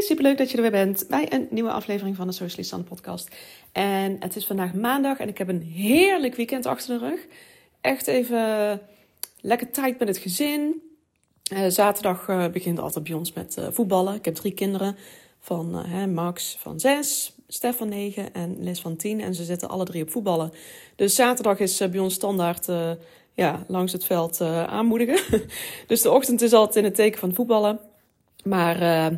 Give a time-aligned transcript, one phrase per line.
[0.00, 3.28] Hey, superleuk dat je er weer bent bij een nieuwe aflevering van de Socialist podcast.
[3.72, 7.20] En het is vandaag maandag en ik heb een heerlijk weekend achter de rug.
[7.80, 8.80] Echt even
[9.40, 10.82] lekker tijd met het gezin.
[11.52, 14.14] Uh, zaterdag uh, begint altijd bij ons met uh, voetballen.
[14.14, 14.96] Ik heb drie kinderen
[15.40, 19.20] van Max van zes, Stef van negen en Liz van tien.
[19.20, 20.52] En ze zitten alle drie op voetballen.
[20.96, 22.66] Dus zaterdag is bij ons standaard
[23.34, 25.40] ja, langs het veld aanmoedigen.
[25.86, 27.80] dus de ochtend is altijd in het teken van voetballen.
[28.44, 29.10] Maar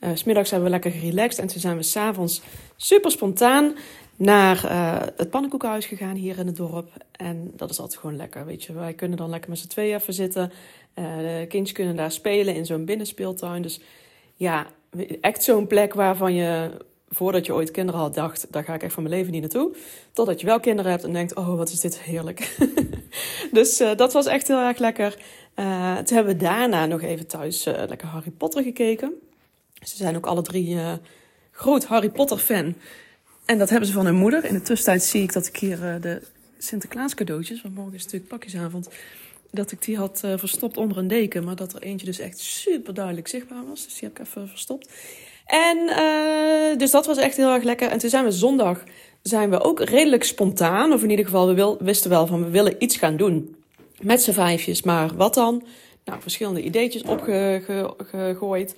[0.00, 2.42] uh, smiddags hebben we lekker gerelaxed en toen zijn we s'avonds
[2.76, 3.74] super spontaan
[4.16, 6.88] naar uh, het pannenkoekenhuis gegaan hier in het dorp.
[7.12, 8.72] En dat is altijd gewoon lekker, weet je.
[8.72, 10.52] Wij kunnen dan lekker met z'n tweeën even zitten.
[10.94, 13.62] Uh, de kindjes kunnen daar spelen in zo'n binnenspeeltuin.
[13.62, 13.80] Dus
[14.34, 14.66] ja,
[15.20, 16.70] echt zo'n plek waarvan je,
[17.08, 18.46] voordat je ooit kinderen had, dacht...
[18.50, 19.76] daar ga ik echt van mijn leven niet naartoe.
[20.12, 22.56] Totdat je wel kinderen hebt en denkt, oh, wat is dit heerlijk.
[23.52, 25.16] dus dat was echt heel erg lekker.
[26.04, 29.12] toen hebben we daarna nog even thuis lekker Harry Potter gekeken...
[29.80, 30.92] Ze zijn ook alle drie uh,
[31.50, 32.74] groot Harry Potter fan.
[33.44, 34.44] En dat hebben ze van hun moeder.
[34.44, 36.22] In de tussentijd zie ik dat ik hier uh, de
[36.58, 38.88] Sinterklaas cadeautjes, want morgen is natuurlijk pakjesavond,
[39.50, 41.44] dat ik die had uh, verstopt onder een deken.
[41.44, 43.84] Maar dat er eentje dus echt super duidelijk zichtbaar was.
[43.84, 44.90] Dus die heb ik even verstopt.
[45.46, 45.78] En
[46.78, 47.88] dus dat was echt heel erg lekker.
[47.88, 48.82] En toen zijn we zondag
[49.22, 50.92] zijn we ook redelijk spontaan.
[50.92, 53.56] Of in ieder geval, we wisten wel van we willen iets gaan doen.
[54.00, 54.82] Met z'n vijfjes.
[54.82, 55.64] Maar wat dan?
[56.04, 58.74] Nou, verschillende ideetjes opgegooid.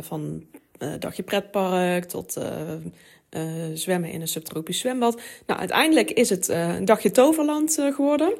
[0.00, 0.46] Van
[0.78, 3.42] uh, dagje pretpark tot uh,
[3.74, 5.20] zwemmen in een subtropisch zwembad.
[5.46, 8.34] Nou, uiteindelijk is het een dagje toverland geworden.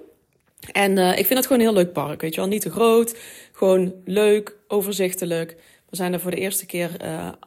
[0.72, 2.20] En ik vind het gewoon een heel leuk park.
[2.20, 3.16] Weet je wel, niet te groot.
[3.52, 5.56] Gewoon leuk, overzichtelijk.
[5.88, 6.90] We zijn er voor de eerste keer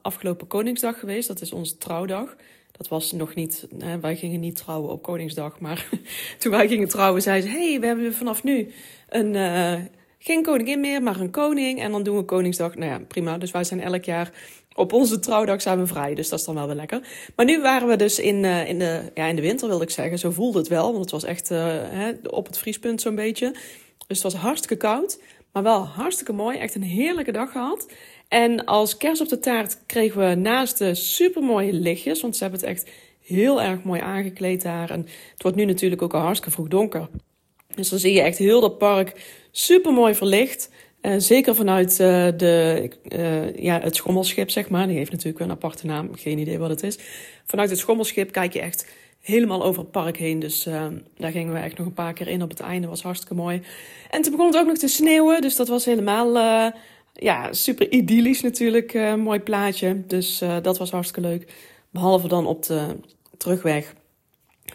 [0.01, 1.27] afgelopen Koningsdag geweest.
[1.27, 2.35] Dat is onze trouwdag.
[2.71, 5.59] Dat was nog niet, hè, wij gingen niet trouwen op Koningsdag.
[5.59, 5.89] Maar
[6.39, 8.71] toen wij gingen trouwen, zei ze: hey, we hebben vanaf nu
[9.09, 9.35] een
[10.23, 11.81] geen koningin meer, maar een koning.
[11.81, 12.75] En dan doen we Koningsdag.
[12.75, 13.37] Nou ja, prima.
[13.37, 14.31] Dus wij zijn elk jaar
[14.73, 16.15] op onze trouwdag we vrij.
[16.15, 17.07] Dus dat is dan wel weer lekker.
[17.35, 19.89] Maar nu waren we dus in, uh, in, de, ja, in de winter, wilde ik
[19.89, 20.19] zeggen.
[20.19, 20.85] Zo voelde het wel.
[20.85, 23.51] Want het was echt uh, hè, op het vriespunt zo'n beetje.
[24.07, 25.21] Dus het was hartstikke koud.
[25.51, 26.57] Maar wel hartstikke mooi.
[26.57, 27.91] Echt een heerlijke dag gehad.
[28.27, 32.21] En als kerst op de taart kregen we naast de supermooie lichtjes.
[32.21, 32.89] Want ze hebben het echt
[33.21, 34.89] heel erg mooi aangekleed daar.
[34.89, 34.99] En
[35.33, 37.09] het wordt nu natuurlijk ook al hartstikke vroeg donker.
[37.75, 39.13] Dus dan zie je echt heel dat park
[39.51, 40.69] super mooi verlicht.
[41.01, 44.87] Uh, zeker vanuit uh, de, uh, ja, het schommelschip, zeg maar.
[44.87, 46.97] Die heeft natuurlijk een aparte naam, geen idee wat het is.
[47.45, 48.87] Vanuit het schommelschip kijk je echt
[49.19, 50.39] helemaal over het park heen.
[50.39, 50.63] Dus
[51.17, 52.87] daar gingen we echt nog een paar keer in op het einde.
[52.87, 53.61] was hartstikke mooi.
[54.09, 55.41] En toen begon het ook nog te sneeuwen.
[55.41, 56.33] Dus dat was helemaal
[57.13, 58.93] ja, super idyllisch natuurlijk.
[59.17, 60.05] mooi plaatje.
[60.07, 61.53] Dus dat was hartstikke leuk.
[61.89, 62.85] Behalve dan op de
[63.37, 63.93] terugweg.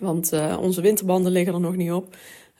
[0.00, 2.16] Want onze winterbanden liggen er nog niet op.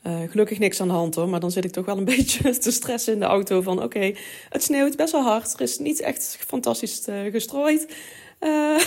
[0.06, 2.59] Uh, gelukkig niks aan de hand hoor, maar dan zit ik toch wel een beetje
[2.59, 4.12] te stressen in de auto van oké,
[4.49, 7.97] het sneeuwt best wel hard, er is niet echt fantastisch uh, gestrooid.
[8.41, 8.81] Uh,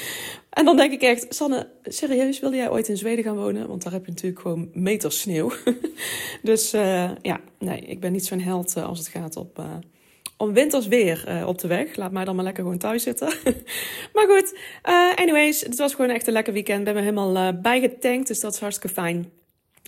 [0.58, 3.68] en dan denk ik echt, Sanne, serieus, wilde jij ooit in Zweden gaan wonen?
[3.68, 5.52] Want daar heb je natuurlijk gewoon meters sneeuw.
[6.42, 6.70] dus
[7.22, 9.62] ja, nee, ik ben niet zo'n held als het gaat op,
[10.36, 11.96] om winters weer op de weg.
[11.96, 13.28] Laat mij dan maar lekker gewoon thuis zitten.
[14.14, 14.58] maar goed,
[15.14, 16.84] anyways, het was gewoon echt een lekker weekend.
[16.84, 19.37] Ben me helemaal bijgetankt, dus dat is hartstikke fijn.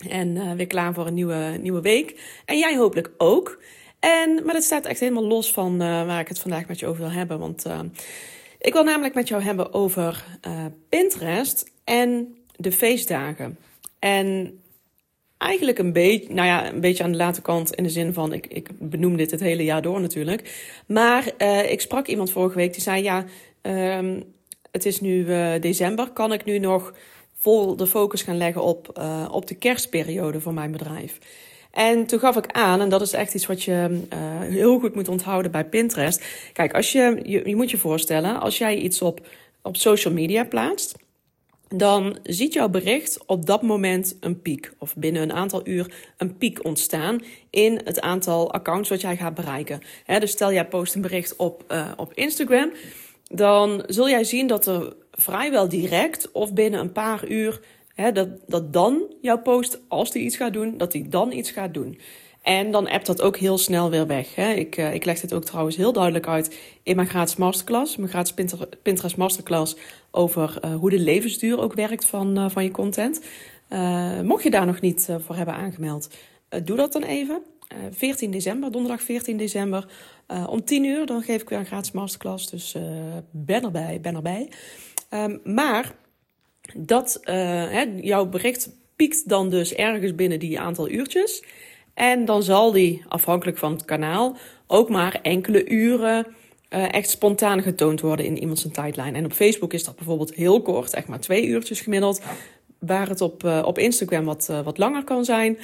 [0.09, 2.19] En uh, weer klaar voor een nieuwe, nieuwe week.
[2.45, 3.61] En jij hopelijk ook.
[3.99, 6.87] En, maar dat staat echt helemaal los van uh, waar ik het vandaag met je
[6.87, 7.39] over wil hebben.
[7.39, 7.79] Want uh,
[8.59, 10.25] ik wil namelijk met jou hebben over
[10.89, 13.57] Pinterest en de feestdagen.
[13.99, 14.59] En
[15.37, 18.33] eigenlijk een beetje, nou ja, een beetje aan de late kant in de zin van,
[18.33, 20.71] ik, ik benoem dit het hele jaar door natuurlijk.
[20.85, 23.25] Maar ik sprak iemand vorige week die zei, ja,
[23.97, 24.23] um,
[24.71, 25.25] het is nu
[25.59, 26.93] december, kan ik nu nog
[27.41, 31.17] vol de focus gaan leggen op, uh, op de kerstperiode van mijn bedrijf.
[31.71, 34.95] En toen gaf ik aan, en dat is echt iets wat je uh, heel goed
[34.95, 36.23] moet onthouden bij Pinterest.
[36.53, 39.27] Kijk, als je, je, moet je voorstellen, als jij iets op,
[39.61, 40.95] op social media plaatst,
[41.67, 44.71] dan ziet jouw bericht op dat moment een piek.
[44.77, 49.33] Of binnen een aantal uur een piek ontstaan in het aantal accounts wat jij gaat
[49.33, 49.81] bereiken.
[50.05, 52.71] dus stel jij post een bericht op, uh, op Instagram,
[53.23, 57.61] dan zul jij zien dat er vrijwel direct of binnen een paar uur,
[57.95, 61.51] hè, dat, dat dan jouw post, als die iets gaat doen, dat die dan iets
[61.51, 61.99] gaat doen.
[62.41, 64.35] En dan appt dat ook heel snel weer weg.
[64.35, 64.51] Hè.
[64.53, 67.97] Ik, uh, ik leg dit ook trouwens heel duidelijk uit in mijn gratis masterclass.
[67.97, 68.33] Mijn gratis
[68.81, 69.75] Pinterest masterclass
[70.11, 73.21] over uh, hoe de levensduur ook werkt van, uh, van je content.
[74.23, 76.09] mocht je daar nog niet voor hebben aangemeld,
[76.63, 77.41] doe dat dan even.
[77.91, 79.87] 14 december, donderdag 14 december,
[80.47, 81.05] om 10 uur.
[81.05, 82.49] Dan geef ik weer een gratis masterclass.
[82.49, 82.75] Dus
[83.31, 84.49] ben erbij, ben erbij.
[85.13, 85.95] Um, maar
[86.73, 91.43] dat, hè, jouw bericht piekt dan dus ergens binnen die aantal uurtjes.
[91.93, 94.37] En dan zal die, afhankelijk van het kanaal,
[94.67, 96.27] ook maar enkele uren
[96.69, 99.15] uh, echt spontaan getoond worden in iemands tijdlijn.
[99.15, 102.21] En op Facebook is dat bijvoorbeeld heel kort, echt maar twee uurtjes gemiddeld.
[102.79, 105.57] Waar het op, uh, op Instagram wat, wat langer kan zijn.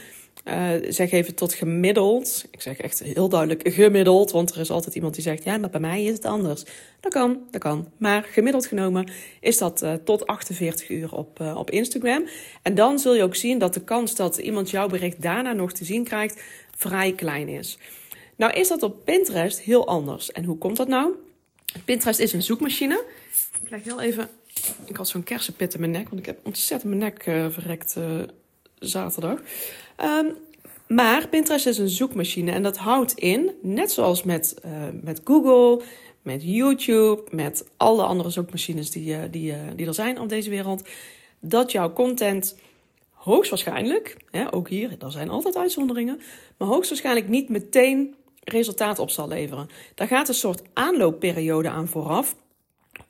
[0.89, 2.45] Zeg even tot gemiddeld.
[2.51, 5.69] Ik zeg echt heel duidelijk gemiddeld, want er is altijd iemand die zegt: ja, maar
[5.69, 6.63] bij mij is het anders.
[6.99, 7.91] Dat kan, dat kan.
[7.97, 12.27] Maar gemiddeld genomen is dat tot 48 uur op, op Instagram.
[12.61, 15.71] En dan zul je ook zien dat de kans dat iemand jouw bericht daarna nog
[15.71, 16.41] te zien krijgt
[16.75, 17.77] vrij klein is.
[18.35, 20.31] Nou is dat op Pinterest heel anders.
[20.31, 21.13] En hoe komt dat nou?
[21.85, 23.03] Pinterest is een zoekmachine.
[23.63, 24.29] Ik leg heel even...
[24.85, 27.23] Ik had zo'n kersenpit in mijn nek, want ik heb ontzettend mijn nek
[27.53, 27.95] verrekt
[28.79, 29.39] zaterdag.
[30.03, 30.35] Um,
[30.87, 34.71] maar Pinterest is een zoekmachine en dat houdt in, net zoals met, uh,
[35.01, 35.81] met Google,
[36.21, 40.87] met YouTube, met alle andere zoekmachines die, die, die er zijn op deze wereld,
[41.39, 42.55] dat jouw content
[43.11, 46.21] hoogstwaarschijnlijk, hè, ook hier, er zijn altijd uitzonderingen,
[46.57, 49.69] maar hoogstwaarschijnlijk niet meteen resultaat op zal leveren.
[49.95, 52.35] Daar gaat een soort aanloopperiode aan vooraf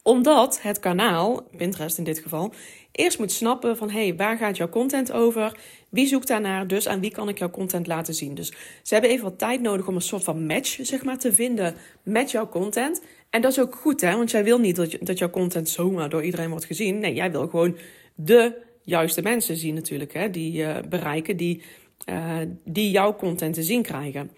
[0.08, 2.54] omdat het kanaal, Pinterest in dit geval,
[2.92, 5.60] eerst moet snappen van hé, hey, waar gaat jouw content over?
[5.90, 6.68] Wie zoekt daarnaar?
[6.68, 8.36] Dus aan wie kan ik jouw content laten zien?
[8.36, 8.48] Dus
[8.84, 11.76] ze hebben even wat tijd nodig om een soort van match zeg maar, te vinden
[12.04, 13.02] met jouw content.
[13.30, 14.16] En dat is ook goed, hè?
[14.16, 17.00] want jij wil niet dat, jouw content zomaar door iedereen wordt gezien.
[17.00, 17.78] Nee, jij wil gewoon
[18.16, 20.30] de juiste mensen zien natuurlijk, hè?
[20.30, 21.62] die uh, bereiken, die,
[22.10, 24.32] uh, die jouw content te zien krijgen.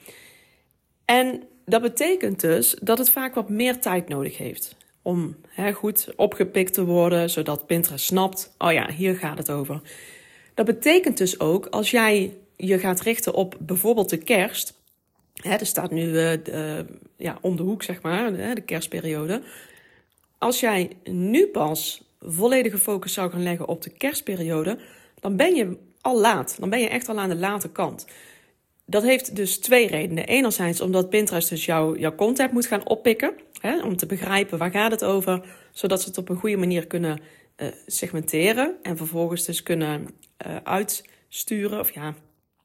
[1.06, 4.78] En dat betekent dus dat het vaak wat meer tijd nodig heeft
[5.10, 9.82] om hè, goed opgepikt te worden, zodat Pinterest snapt: oh ja, hier gaat het over.
[10.54, 14.74] Dat betekent dus ook als jij je gaat richten op bijvoorbeeld de kerst.
[15.34, 16.80] Hè, er staat nu uh,
[17.18, 19.42] ja, om de hoek, zeg maar, de, de kerstperiode.
[20.38, 24.78] Als jij nu pas volledige focus zou gaan leggen op de kerstperiode,
[25.20, 26.56] dan ben je al laat.
[26.60, 28.06] Dan ben je echt al aan de late kant
[28.90, 30.26] dat heeft dus twee redenen.
[30.26, 33.34] Enerzijds omdat Pinterest dus jouw content moet gaan oppikken.
[33.60, 35.42] Hè, om te begrijpen waar gaat het over.
[35.72, 37.20] Zodat ze het op een goede manier kunnen
[37.58, 38.76] uh, segmenteren.
[38.84, 40.08] En vervolgens dus kunnen
[40.48, 41.80] uh, uitsturen.
[41.80, 42.16] Of ja,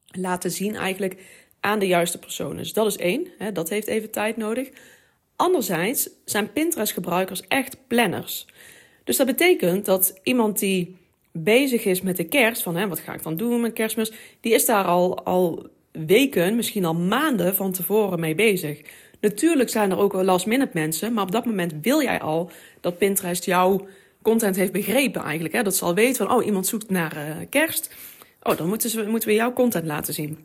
[0.06, 1.16] laten zien eigenlijk
[1.60, 2.56] aan de juiste personen.
[2.56, 3.28] Dus dat is één.
[3.38, 4.70] Hè, dat heeft even tijd nodig.
[5.36, 8.46] Anderzijds zijn Pinterest gebruikers echt planners.
[9.04, 10.96] Dus dat betekent dat iemand die
[11.32, 14.54] bezig is met de kerst, van hè, wat ga ik dan doen met kerstmis, die
[14.54, 18.80] is daar al, al weken, misschien al maanden van tevoren mee bezig.
[19.24, 22.50] Natuurlijk zijn er ook last minute mensen, maar op dat moment wil jij al
[22.80, 23.86] dat Pinterest jouw
[24.22, 25.54] content heeft begrepen eigenlijk.
[25.54, 25.62] Hè?
[25.62, 27.94] Dat ze al weten van, oh, iemand zoekt naar uh, kerst.
[28.42, 30.44] Oh, dan moeten, ze, moeten we jouw content laten zien.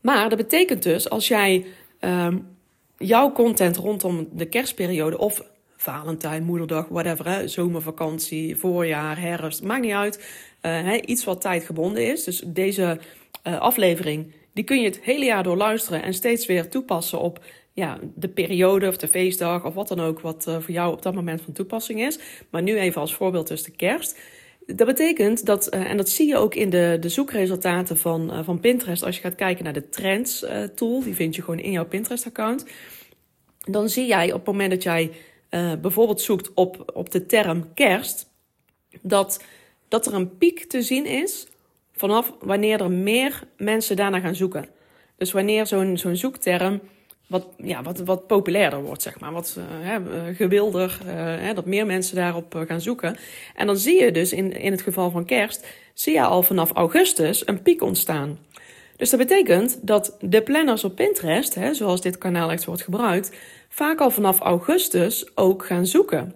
[0.00, 1.66] Maar dat betekent dus, als jij
[2.00, 2.48] um,
[2.96, 5.44] jouw content rondom de kerstperiode of
[5.76, 10.16] Valentijn, Moederdag, whatever, hè, zomervakantie, voorjaar, herfst, maakt niet uit.
[10.16, 10.22] Uh,
[10.62, 12.24] hè, iets wat tijdgebonden is.
[12.24, 12.98] Dus deze
[13.46, 17.44] uh, aflevering die kun je het hele jaar door luisteren en steeds weer toepassen op
[17.76, 21.02] ja, de periode of de feestdag of wat dan ook, wat uh, voor jou op
[21.02, 22.18] dat moment van toepassing is.
[22.50, 24.18] Maar nu even als voorbeeld dus de kerst.
[24.66, 28.44] Dat betekent dat, uh, en dat zie je ook in de, de zoekresultaten van, uh,
[28.44, 30.44] van Pinterest, als je gaat kijken naar de Trends
[30.74, 32.66] tool, die vind je gewoon in jouw Pinterest-account.
[33.58, 35.10] Dan zie jij op het moment dat jij
[35.80, 38.30] bijvoorbeeld zoekt op, op de term kerst,
[39.00, 39.44] dat,
[39.88, 41.46] dat er een piek te zien is
[41.92, 44.68] vanaf wanneer er meer mensen daarna gaan zoeken.
[45.16, 46.80] Dus wanneer zo'n zo'n zoekterm
[47.26, 49.32] wat, ja, wat, wat populairder wordt, zeg maar.
[49.32, 53.16] Wat hè, eh, gewilder, hè, dat meer mensen daarop gaan zoeken.
[53.54, 56.72] En dan zie je dus in, in het geval van kerst, zie je al vanaf
[56.72, 58.38] augustus een piek ontstaan.
[58.96, 63.36] Dus dat betekent dat de planners op Pinterest, hè, zoals dit kanaal echt wordt gebruikt,
[63.68, 66.34] vaak al vanaf augustus ook gaan zoeken.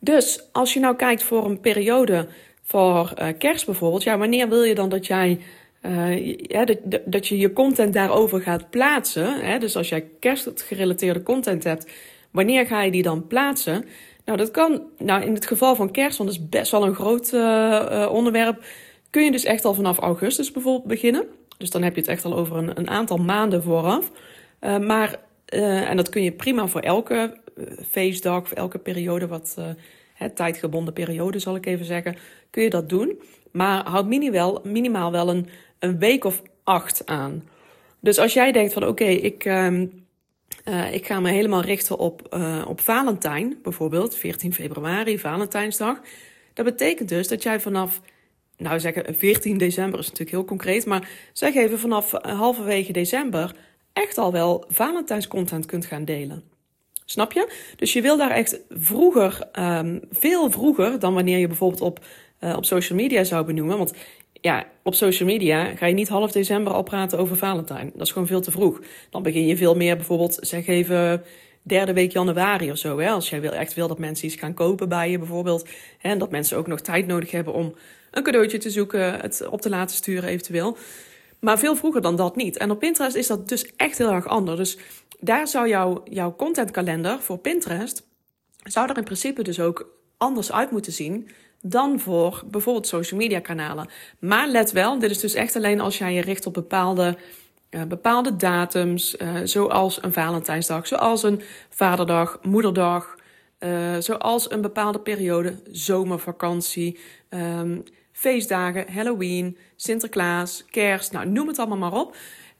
[0.00, 2.28] Dus als je nou kijkt voor een periode
[2.62, 5.40] voor kerst bijvoorbeeld, ja, wanneer wil je dan dat jij
[5.82, 9.40] uh, ja, dat, dat je je content daarover gaat plaatsen?
[9.40, 9.58] Hè?
[9.58, 11.90] Dus als jij kerstgerelateerde content hebt,
[12.30, 13.84] wanneer ga je die dan plaatsen?
[14.24, 16.94] Nou, dat kan, nou in het geval van kerst, want dat is best wel een
[16.94, 18.64] groot uh, onderwerp,
[19.10, 21.24] kun je dus echt al vanaf augustus bijvoorbeeld beginnen.
[21.58, 24.10] Dus dan heb je het echt al over een, een aantal maanden vooraf.
[24.60, 27.36] maar, en dat kun je prima voor elke
[27.90, 29.56] feestdag of elke periode wat
[30.14, 32.16] hè, tijdgebonden periode zal ik even zeggen,
[32.50, 33.20] kun je dat doen.
[33.52, 37.48] Maar houd minimaal, minimaal wel een, een week of acht aan.
[38.00, 39.80] Dus als jij denkt van oké, ik, uh,
[40.64, 46.00] uh, ik ga me helemaal richten op, uh, op Valentijn, bijvoorbeeld 14 februari, Valentijnsdag.
[46.54, 48.00] Dat betekent dus dat jij vanaf,
[48.56, 53.54] nou zeggen 14 december is natuurlijk heel concreet, maar zeg even vanaf halverwege december
[53.92, 56.42] echt al wel Valentijnscontent kunt gaan delen.
[57.04, 57.52] Snap je?
[57.76, 62.04] Dus je wil daar echt vroeger, um, veel vroeger dan wanneer je bijvoorbeeld op,
[62.40, 63.78] uh, op social media zou benoemen.
[63.78, 63.94] Want
[64.32, 67.90] ja, op social media ga je niet half december al praten over Valentijn.
[67.92, 68.80] Dat is gewoon veel te vroeg.
[69.10, 71.22] Dan begin je veel meer bijvoorbeeld, zeg even
[71.62, 72.98] derde week januari of zo.
[72.98, 73.10] Hè?
[73.10, 75.68] Als jij wil, echt wil dat mensen iets gaan kopen bij je bijvoorbeeld.
[75.98, 76.10] Hè?
[76.10, 77.74] En dat mensen ook nog tijd nodig hebben om
[78.10, 80.76] een cadeautje te zoeken, het op te laten sturen eventueel.
[81.40, 82.56] Maar veel vroeger dan dat niet.
[82.56, 84.56] En op Pinterest is dat dus echt heel erg anders.
[84.58, 84.78] Dus
[85.20, 88.02] daar zou jouw, jouw contentkalender voor Pinterest...
[88.62, 91.28] zou er in principe dus ook anders uit moeten zien
[91.62, 93.88] dan voor bijvoorbeeld social media kanalen.
[94.18, 97.16] Maar let wel, dit is dus echt alleen als jij je richt op bepaalde,
[97.70, 103.16] uh, bepaalde datums, uh, zoals een Valentijnsdag, zoals een Vaderdag, Moederdag,
[103.58, 106.98] uh, zoals een bepaalde periode, zomervakantie,
[107.30, 112.16] um, feestdagen, Halloween, Sinterklaas, Kerst, nou noem het allemaal maar op.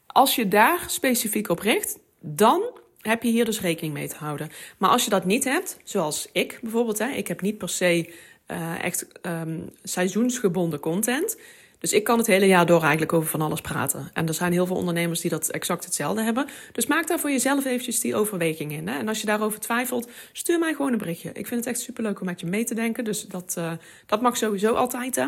[0.07, 4.49] Als je daar specifiek op richt, dan heb je hier dus rekening mee te houden.
[4.77, 8.13] Maar als je dat niet hebt, zoals ik bijvoorbeeld, hè, ik heb niet per se
[8.51, 11.37] uh, echt um, seizoensgebonden content.
[11.79, 14.09] Dus ik kan het hele jaar door eigenlijk over van alles praten.
[14.13, 16.45] En er zijn heel veel ondernemers die dat exact hetzelfde hebben.
[16.71, 18.87] Dus maak daar voor jezelf eventjes die overweging in.
[18.87, 18.97] Hè?
[18.97, 21.29] En als je daarover twijfelt, stuur mij gewoon een berichtje.
[21.29, 23.03] Ik vind het echt superleuk om met je mee te denken.
[23.03, 23.71] Dus dat, uh,
[24.05, 25.15] dat mag sowieso altijd.
[25.15, 25.27] Hè?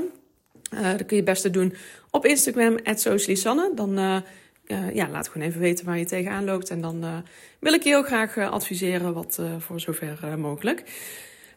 [0.74, 1.76] Uh, dat kun je het beste doen
[2.10, 3.72] op Instagram, @socialisanne.
[3.76, 4.18] Dan uh,
[4.94, 6.70] ja, laat gewoon even weten waar je tegenaan loopt.
[6.70, 7.24] En dan
[7.60, 10.84] wil ik je heel graag adviseren, wat voor zover mogelijk.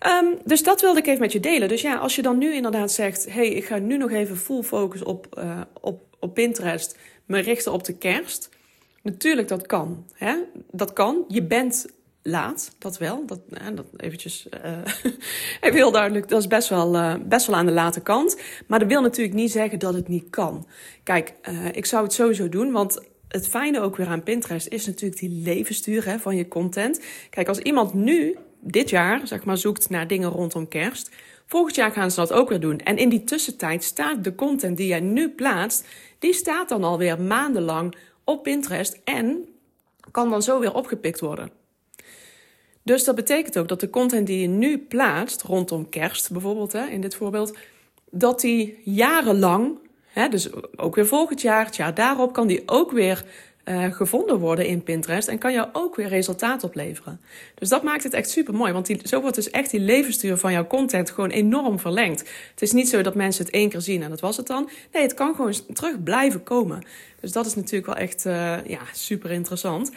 [0.07, 1.69] Um, dus dat wilde ik even met je delen.
[1.69, 4.63] Dus ja, als je dan nu inderdaad zegt: hey, ik ga nu nog even full
[4.63, 8.49] focus op, uh, op, op Pinterest, me richten op de kerst.
[9.03, 10.07] Natuurlijk, dat kan.
[10.13, 10.35] Hè?
[10.71, 11.25] Dat kan.
[11.29, 11.87] Je bent
[12.23, 13.27] laat, dat wel.
[13.27, 13.41] Dat,
[13.75, 14.79] dat eventjes uh,
[15.61, 16.29] even duidelijk.
[16.29, 18.41] Dat is best wel, uh, best wel aan de late kant.
[18.67, 20.67] Maar dat wil natuurlijk niet zeggen dat het niet kan.
[21.03, 21.35] Kijk,
[21.73, 25.43] ik zou het sowieso doen, want het fijne ook weer aan Pinterest is natuurlijk die
[25.43, 27.01] levensstuur hè, van je content.
[27.31, 28.37] Kijk, als iemand nu
[28.67, 31.11] dit jaar, zeg maar, zoekt naar dingen rondom kerst.
[31.47, 32.79] Volgend jaar gaan ze dat ook weer doen.
[32.79, 35.87] En in die tussentijd staat de content die jij nu plaatst,
[36.19, 37.95] die staat dan alweer maandenlang
[38.25, 39.49] op Pinterest en
[40.11, 41.51] kan dan zo weer opgepikt worden.
[42.83, 46.87] Dus dat betekent ook dat de content die je nu plaatst, rondom kerst bijvoorbeeld, hè,
[46.87, 47.57] in dit voorbeeld,
[48.11, 52.91] dat die jarenlang, hè, dus ook weer volgend jaar, het jaar daarop, kan die ook
[52.91, 53.25] weer
[53.69, 57.21] uh, gevonden worden in Pinterest en kan jou ook weer resultaat opleveren.
[57.55, 60.37] Dus dat maakt het echt super mooi, want die, zo wordt dus echt die levensduur
[60.37, 62.21] van jouw content gewoon enorm verlengd.
[62.51, 64.69] Het is niet zo dat mensen het één keer zien en dat was het dan.
[64.93, 66.87] Nee, het kan gewoon terug blijven komen.
[67.21, 69.91] Dus dat is natuurlijk wel echt uh, ja, super interessant.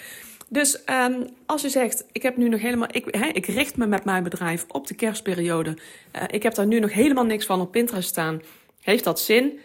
[0.47, 4.05] Dus um, als je zegt, ik heb nu nog helemaal, ik, ik richt me met
[4.05, 5.77] mijn bedrijf op de kerstperiode.
[6.15, 8.41] Uh, ik heb daar nu nog helemaal niks van op Pinterest staan.
[8.81, 9.59] Heeft dat zin?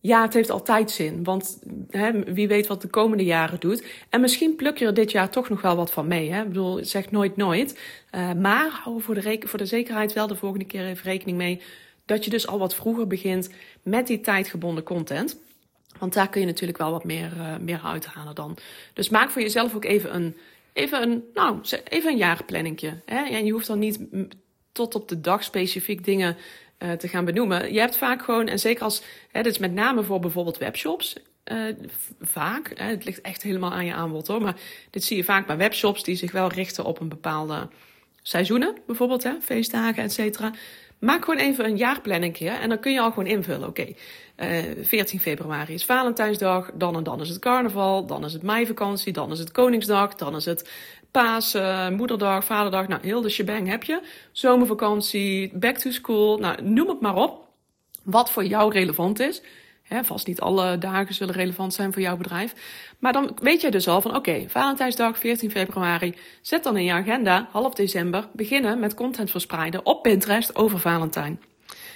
[0.00, 1.24] Ja, het heeft altijd zin.
[1.24, 1.58] Want
[1.90, 3.84] hè, wie weet wat de komende jaren doet.
[4.08, 6.32] En misschien pluk je er dit jaar toch nog wel wat van mee.
[6.32, 6.40] Hè?
[6.40, 7.78] Ik bedoel, zeg nooit nooit.
[8.14, 11.62] Uh, maar hou voor de, voor de zekerheid wel de volgende keer even rekening mee.
[12.04, 13.50] Dat je dus al wat vroeger begint
[13.82, 15.38] met die tijdgebonden content.
[15.98, 18.56] Want daar kun je natuurlijk wel wat meer, uh, meer uithalen dan.
[18.94, 20.36] Dus maak voor jezelf ook even een,
[20.72, 23.00] even een, nou, even een jaarplanningje.
[23.04, 23.24] Hè?
[23.24, 23.98] En je hoeft dan niet
[24.80, 26.36] tot op de dag specifiek dingen
[26.78, 27.72] uh, te gaan benoemen.
[27.72, 31.16] Je hebt vaak gewoon, en zeker als, hè, dit is met name voor bijvoorbeeld webshops,
[31.44, 31.74] uh,
[32.20, 34.56] vaak, hè, het ligt echt helemaal aan je aanbod hoor, maar
[34.90, 37.68] dit zie je vaak bij webshops die zich wel richten op een bepaalde
[38.22, 40.52] seizoenen, bijvoorbeeld hè, feestdagen, et cetera.
[40.98, 43.68] Maak gewoon even een jaarplanning en dan kun je al gewoon invullen.
[43.68, 43.94] Oké,
[44.36, 48.42] okay, uh, 14 februari is Valentijnsdag, dan en dan is het carnaval, dan is het
[48.42, 50.70] meivakantie, dan is het Koningsdag, dan is het
[51.10, 54.02] Pasen, Moederdag, Vaderdag, nou heel de shebang heb je.
[54.32, 57.48] Zomervakantie, back to school, nou noem het maar op.
[58.04, 59.42] Wat voor jou relevant is.
[59.82, 62.54] He, vast niet alle dagen zullen relevant zijn voor jouw bedrijf.
[62.98, 66.14] Maar dan weet jij dus al van oké, Valentijnsdag 14 februari.
[66.42, 71.40] Zet dan in je agenda half december beginnen met content verspreiden op Pinterest over Valentijn.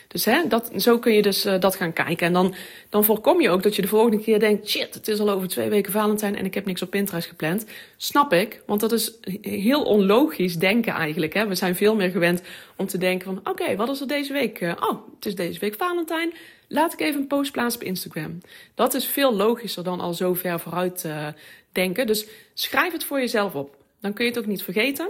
[0.09, 2.27] Dus hè, dat, zo kun je dus uh, dat gaan kijken.
[2.27, 2.55] En dan,
[2.89, 5.49] dan voorkom je ook dat je de volgende keer denkt: shit, het is al over
[5.49, 7.65] twee weken Valentijn en ik heb niks op Pinterest gepland.
[7.97, 11.35] Snap ik, want dat is heel onlogisch denken eigenlijk.
[11.35, 11.47] Hè.
[11.47, 12.43] We zijn veel meer gewend
[12.77, 14.61] om te denken: van oké, wat is er deze week?
[14.61, 16.33] Uh, oh, het is deze week Valentijn.
[16.69, 18.41] Laat ik even een post plaatsen op Instagram.
[18.75, 21.27] Dat is veel logischer dan al zo ver vooruit uh,
[21.73, 22.07] denken.
[22.07, 23.77] Dus schrijf het voor jezelf op.
[24.01, 25.09] Dan kun je het ook niet vergeten.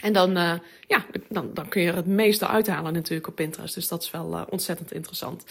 [0.00, 0.52] En dan, uh,
[0.86, 3.74] ja, dan, dan kun je er het meeste uithalen natuurlijk op Pinterest.
[3.74, 5.44] Dus dat is wel uh, ontzettend interessant.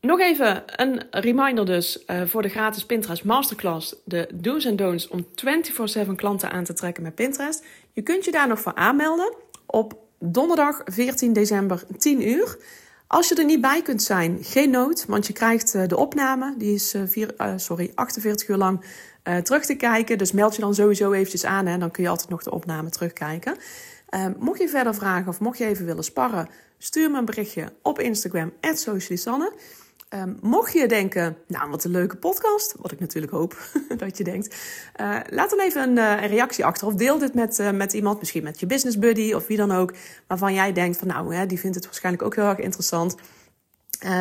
[0.00, 3.94] Nog even een reminder dus uh, voor de gratis Pinterest Masterclass.
[4.04, 5.26] De do's en don'ts om
[6.06, 7.64] 24-7 klanten aan te trekken met Pinterest.
[7.92, 9.34] Je kunt je daar nog voor aanmelden
[9.66, 12.58] op donderdag 14 december 10 uur.
[13.08, 16.54] Als je er niet bij kunt zijn, geen nood, want je krijgt de opname.
[16.58, 18.84] Die is vier, sorry, 48 uur lang
[19.42, 20.18] terug te kijken.
[20.18, 22.90] Dus meld je dan sowieso eventjes aan en dan kun je altijd nog de opname
[22.90, 23.56] terugkijken.
[24.10, 26.48] Uh, mocht je verder vragen of mocht je even willen sparren,
[26.78, 29.52] stuur me een berichtje op Instagram, @socialisanne.
[30.14, 34.24] Um, mocht je denken, nou wat een leuke podcast, wat ik natuurlijk hoop dat je
[34.24, 34.56] denkt,
[35.00, 37.92] uh, laat dan even een, uh, een, reactie achter of deel dit met, uh, met
[37.92, 39.94] iemand, misschien met je business buddy of wie dan ook,
[40.26, 43.14] waarvan jij denkt van nou, hè, die vindt het waarschijnlijk ook heel erg interessant.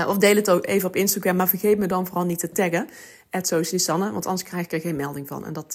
[0.08, 2.88] of deel het ook even op Instagram, maar vergeet me dan vooral niet te taggen,
[3.79, 5.46] Sanne, want anders krijg ik er geen melding van.
[5.46, 5.74] En dat,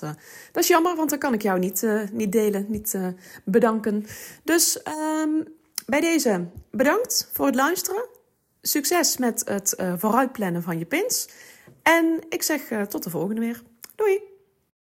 [0.53, 2.99] dat is jammer, want dan kan ik jou niet, niet delen, niet
[3.45, 4.07] bedanken.
[4.45, 4.81] Dus
[5.23, 5.45] um,
[5.87, 8.12] bij deze bedankt voor het luisteren.
[8.63, 11.29] Succes met het uh, vooruitplannen van je pins.
[11.83, 13.63] En ik zeg uh, tot de volgende weer.
[13.95, 14.32] Doei!